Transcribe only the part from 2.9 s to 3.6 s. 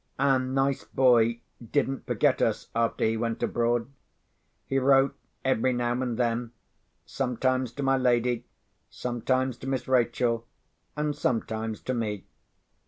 he went